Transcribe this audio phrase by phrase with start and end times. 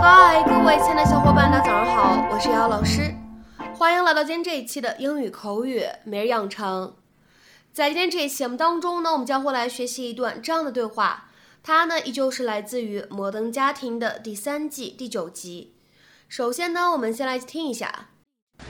[0.00, 3.14] 嗨，各位亲爱的小伙伴，大家早上好，我是瑶老师，
[3.74, 6.94] 欢迎来到今天这一期的英语口语每日养成。
[7.72, 11.26] 在今天这一期节目当中呢，我们将会来学习一段这样的对话，
[11.63, 15.73] 它呢依旧是来自于《摩登家庭》的第三季第九集。
[16.27, 18.09] 首先呢，我们先来听一下。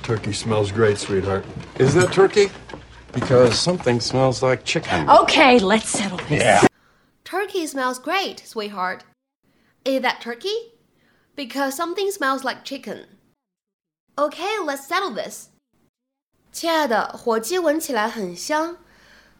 [0.03, 1.43] Turkey smells great, sweetheart.
[1.77, 2.49] Is that turkey?
[3.13, 5.05] Because something smells like chicken.
[5.07, 6.43] Okay, let's settle this.
[6.43, 6.65] Yeah.
[7.23, 9.01] Turkey smells great, sweetheart.
[9.83, 10.73] Is that turkey?
[11.35, 13.05] Because something smells like chicken.
[14.17, 15.49] Okay, let's settle this.
[16.51, 18.77] 亲爱的，火鸡闻起来很香，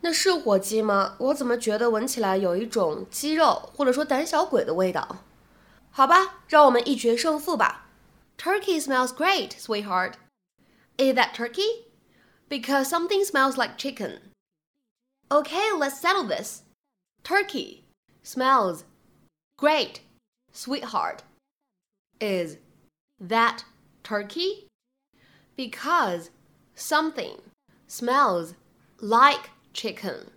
[0.02, 1.16] 那是火鸡吗？
[1.20, 5.23] 我怎么觉得闻起来有一种鸡肉或者说胆小鬼的味道？
[5.89, 7.89] 好吧，让我们一决胜负吧。
[8.38, 10.13] Turkey smells great, sweetheart.
[10.98, 11.85] Is that turkey?
[12.48, 14.20] Because something smells like chicken.
[15.29, 16.62] Okay, let's settle this.
[17.23, 17.84] Turkey
[18.23, 18.84] smells
[19.57, 20.01] great,
[20.54, 21.23] sweetheart.
[22.20, 22.57] Is
[23.20, 23.63] that
[24.04, 24.68] turkey?
[25.57, 26.29] Because
[26.76, 27.41] something
[27.87, 28.54] smells
[29.01, 30.27] like chicken.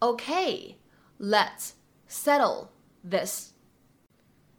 [0.00, 0.76] Okay,
[1.18, 1.70] let's
[2.08, 2.68] settle
[3.08, 3.52] this.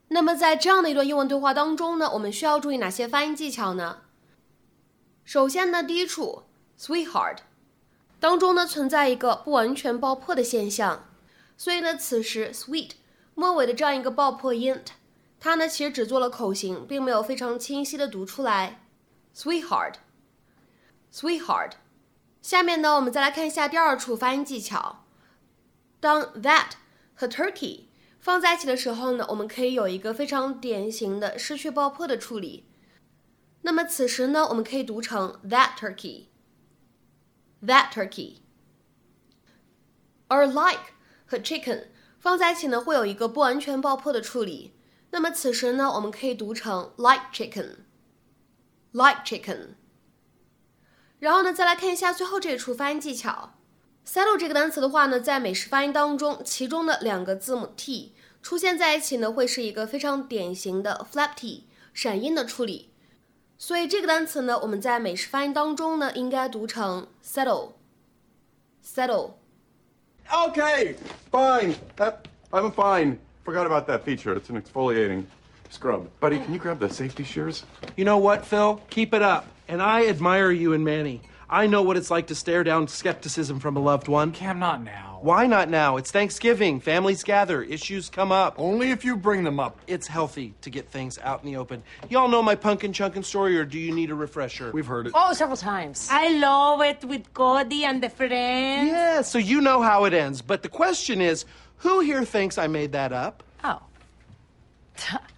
[0.09, 4.03] 那么在这样的一段英文对话当中呢，我们需要注意哪些发音技巧呢？
[5.25, 6.43] 首先呢，第一处
[6.79, 7.39] sweetheart
[8.19, 11.09] 当中呢存在一个不完全爆破的现象，
[11.57, 12.91] 所以呢，此时 sweet
[13.35, 14.81] 末尾的这样一个爆破音，
[15.39, 18.87] 它呢其实只做了口型，并没有非常清晰的读出来。
[19.35, 21.73] sweetheart，sweetheart。
[22.42, 25.04] 下面呢，我们再来看一下第二处发音技巧。
[26.00, 26.72] 当 that
[27.14, 27.84] 和 turkey
[28.18, 32.66] 放在一起的时候呢，我们可以有一个非常典型的失去爆破的处理。
[33.62, 36.26] 那么此时呢，我们可以读成 that turkey。
[37.64, 38.38] that turkey。
[40.26, 41.86] 而 like 和 chicken
[42.18, 44.74] 放在一起呢，会有一个不完全爆破的处理。
[45.10, 49.74] 那么此时呢，我们可以读成 like chicken，like chicken。
[51.22, 53.52] 然后呢，再来看一下最后这一处发音技巧。
[54.04, 58.12] settle 这个单词的话呢，在美式发音当中，其中的两个字母 t
[58.42, 62.90] 出现在一起呢，会是一个非常典型的 flap t 闪音的处理。
[63.56, 69.34] 所以这个单词呢，我们在美式发音当中呢，应该读成 settle，settle。
[70.28, 70.96] Okay,
[71.30, 71.76] fine.
[71.98, 72.14] That,
[72.50, 73.18] I'm fine.
[73.44, 74.36] Forgot about that feature.
[74.36, 75.26] It's an exfoliating
[75.70, 76.08] scrub.
[76.18, 77.62] Buddy, can you grab the safety shears?
[77.94, 78.80] You know what, Phil?
[78.90, 79.44] Keep it up.
[79.72, 81.22] And I admire you and Manny.
[81.48, 84.32] I know what it's like to stare down skepticism from a loved one.
[84.32, 85.18] Cam, not now.
[85.22, 85.96] Why not now?
[85.96, 86.78] It's Thanksgiving.
[86.78, 87.62] Families gather.
[87.62, 88.56] Issues come up.
[88.58, 89.78] Only if you bring them up.
[89.86, 91.82] It's healthy to get things out in the open.
[92.10, 94.72] Y'all know my pumpkin chunkin story, or do you need a refresher?
[94.72, 95.14] We've heard it.
[95.14, 96.06] Oh, several times.
[96.10, 98.90] I love it with Cody and the friends.
[98.90, 100.42] Yeah, so you know how it ends.
[100.42, 101.46] But the question is
[101.78, 103.42] who here thinks I made that up?
[103.64, 103.80] Oh.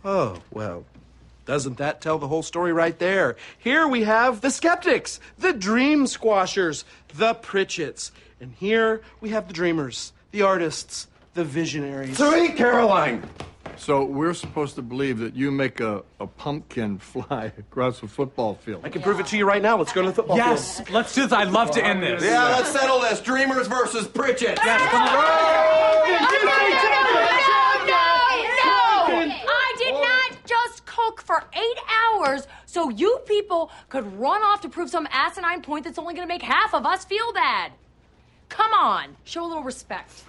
[0.04, 0.84] Oh, well,
[1.44, 3.36] doesn't that tell the whole story right there?
[3.58, 6.84] Here we have the skeptics, the dream squashers,
[7.14, 8.12] the Pritchett's.
[8.40, 12.16] And here we have the dreamers, the artists, the visionaries.
[12.16, 13.28] Sweet Caroline!
[13.76, 18.54] So we're supposed to believe that you make a, a pumpkin fly across a football
[18.54, 18.82] field.
[18.84, 19.76] I can prove it to you right now.
[19.76, 20.90] Let's go to the football Yes, field.
[20.90, 21.32] let's do this.
[21.32, 22.22] I'd love to end this.
[22.22, 23.20] Yeah, let's settle this.
[23.20, 24.58] Dreamers versus Pritchett.
[24.62, 26.93] I
[31.24, 35.98] for eight hours so you people could run off to prove some asinine point that's
[35.98, 37.72] only going to make half of us feel bad.
[38.48, 40.24] Come on, show a little respect.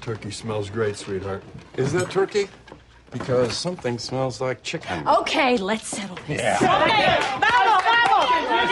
[0.00, 1.42] Turkey smells great, sweetheart.
[1.76, 2.48] Is that turkey?
[3.10, 5.06] Because something smells like chicken.
[5.08, 6.40] Okay, let's settle this.
[6.40, 6.56] Yeah.
[6.56, 8.70] Okay vamos, vamos!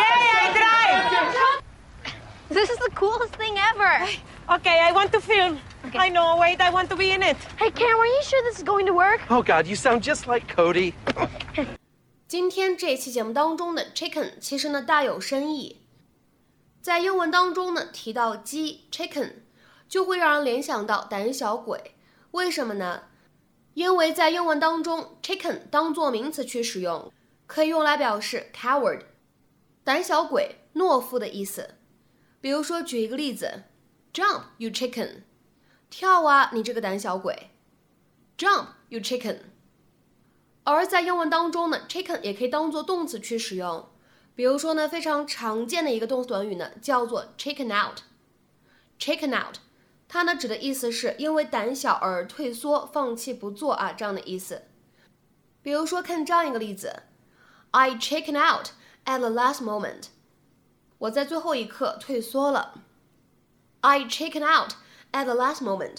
[2.48, 4.06] This is the coolest thing ever.
[4.54, 5.58] Okay, I want to film.
[5.98, 7.37] I know, wait, I want to be in it.
[7.58, 9.20] Hey, Cam, are you sure this is going to work?
[9.31, 10.93] Oh, God, you sound just like Cody.
[12.28, 15.81] 今天这期节目当中的 chicken 其实呢大有深意，
[16.82, 19.34] 在英文当中呢提到鸡 chicken
[19.88, 21.94] 就会让人联想到胆小鬼，
[22.32, 23.04] 为什么呢？
[23.75, 27.12] 因为在英文当中 chicken 当做名词去使用，
[27.46, 29.02] 可以用来表示 coward
[29.84, 31.76] 胆小鬼、懦夫的意思。
[32.40, 33.62] 比如说举一个例子
[34.12, 35.22] ，jump you chicken，
[35.98, 37.48] 跳啊你这个胆小鬼
[38.37, 39.38] ，jump you chicken。
[40.62, 43.88] 而在英文当中呢，chicken 也可以当做动词去使用。
[44.34, 48.00] 比如说呢，非常常见的一个动词短语呢，叫做 chicken out。
[48.98, 49.56] chicken out，
[50.06, 54.64] 它呢指的意思是因为胆小而退缩、放弃不做啊这样的意思。
[55.62, 57.04] 比如说看这样一个例子
[57.70, 58.66] ：I chicken out
[59.06, 60.08] at the last moment。
[60.99, 62.82] 我在最后一刻退缩了。
[63.81, 64.72] I chicken out
[65.12, 65.99] at the last moment。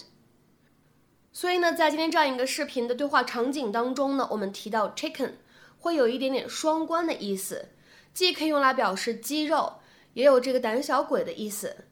[1.32, 5.34] 所以呢，在今天这样一个视频的对话场景当中呢，我们提到 chicken
[5.78, 7.68] 会有一点点双关的意思，
[8.12, 9.74] 既可以用来表示鸡肉，
[10.14, 11.84] 也有这个胆小鬼的意思。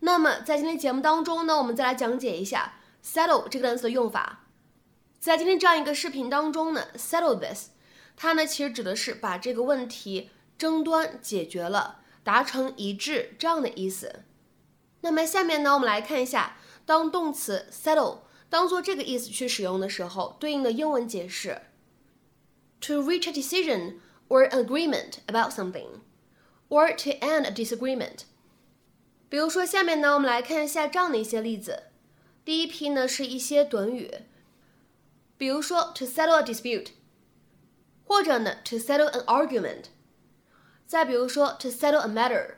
[0.00, 2.74] 那么在今天节目当中呢，我们再来讲解一下
[3.04, 4.44] settle 这个单词的用法。
[5.18, 7.70] 在今天这样一个视频当中呢，settle this，
[8.16, 14.24] 它呢其实指的是把这个问题争端解决了，达成一致这样的意思。
[15.06, 21.62] 那么下面呢，我们来看一下，当动词 settle 当做这个意思去使用的时候，对应的英文解释
[22.80, 23.98] ：to reach a decision
[24.28, 26.00] or agreement about something,
[26.68, 28.22] or to end a disagreement。
[29.28, 31.84] 比如说，下面呢，我们来看一下这样的一些例子。
[32.44, 34.12] 第一批呢是一些短语，
[35.38, 36.88] 比如说 to settle a dispute，
[38.04, 39.84] 或者呢 to settle an argument。
[40.84, 42.54] 再比如说 to settle a matter，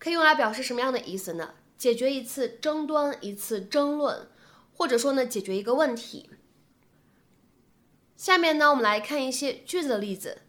[0.00, 1.54] 可以用来表示什么样的意思呢？
[1.80, 4.28] 解决一次争端、一次争论，
[4.76, 6.28] 或者说呢解决一个问题。
[8.18, 10.42] 下面呢，我们来看一些句子的例子。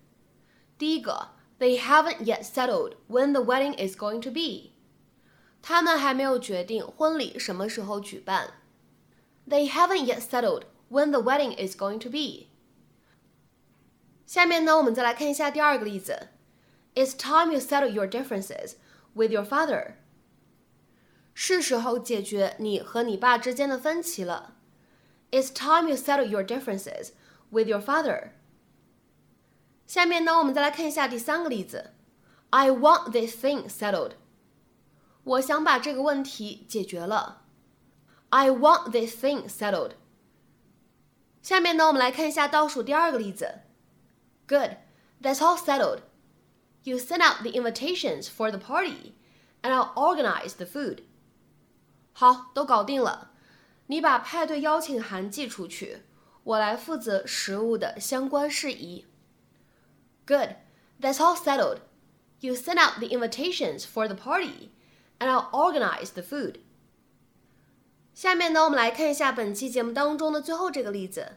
[0.77, 4.71] 第一个，They haven't yet settled when the wedding is going to be。
[5.61, 8.55] 他们还没有决定婚礼什么时候举办。
[9.47, 12.47] They haven't yet settled when the wedding is going to be。
[14.25, 16.27] 下面呢，我们再来看一下第二个例子。
[16.93, 18.73] It's time you settle your differences
[19.13, 19.93] with your father。
[21.34, 24.56] 是时候解决你和你爸之间的分歧了。
[25.30, 27.10] It's time you settle your differences
[27.50, 28.30] with your father。
[29.86, 31.92] 下面呢，我们再来看一下第三个例子。
[32.50, 34.12] I want this thing settled。
[35.24, 37.42] 我想把这个问题解决了。
[38.30, 39.92] I want this thing settled。
[41.42, 43.60] 下面呢，我们来看一下倒数第二个例子。
[44.48, 44.76] Good,
[45.20, 46.00] that's all settled.
[46.84, 49.14] You send out the invitations for the party,
[49.62, 51.02] and I'll organize the food.
[52.12, 53.32] 好，都搞定了。
[53.88, 56.02] 你把派对邀请函寄出去，
[56.42, 59.06] 我来负责食物的相关事宜。
[60.26, 60.56] Good,
[61.00, 61.80] that's all settled.
[62.40, 64.70] You send out the invitations for the party
[65.18, 66.60] and I'll organize the food.
[68.14, 71.36] 下面呢，我们来看一下本期节目当中的最后这个例子。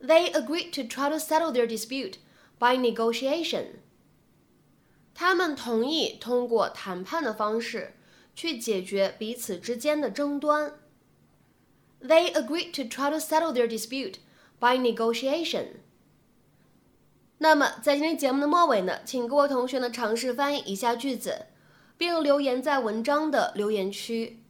[0.00, 2.14] They agreed to try to settle their dispute
[2.58, 3.76] by negotiation.
[5.14, 7.94] 他们同意通过谈判的方式
[8.36, 10.74] 去解决彼此之间的争端。
[12.00, 14.16] They agreed to try to settle their dispute
[14.58, 15.80] by negotiation.
[17.38, 21.46] 那么在今天节目的末尾呢，请各位同学呢尝试翻译以下句子。
[22.02, 24.42] 并留言在文章的留言区。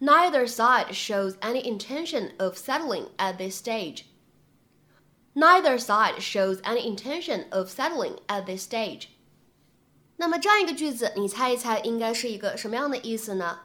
[0.00, 4.06] Neither side shows any intention of settling at this stage.
[5.34, 9.10] Neither side shows any intention of settling at this stage.
[10.17, 13.59] 那么这样一个句子，你猜一猜应该是一个什么样的意思呢？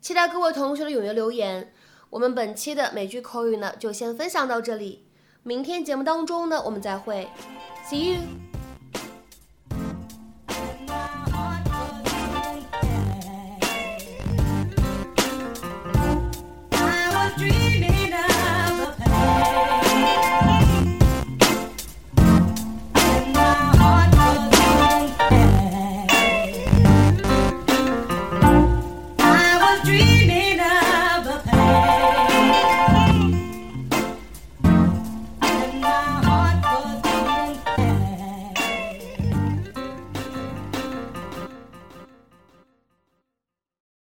[0.00, 1.72] 期待各位同学的踊跃留言。
[2.10, 5.06] 我们本期的美剧口语呢，就先分享到这里。
[5.42, 7.28] 明天节目当中呢，我们再会。
[7.88, 8.53] See you.